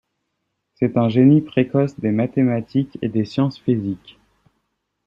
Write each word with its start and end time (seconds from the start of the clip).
C'est 0.73 0.97
un 0.97 1.09
génie 1.09 1.41
précoce 1.41 1.99
des 1.99 2.09
mathématiques 2.09 2.97
et 3.03 3.07
des 3.07 3.23
sciences 3.23 3.59
physiques. 3.59 4.17